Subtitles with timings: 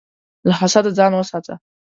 [0.47, 1.53] له حسده ځان وساته.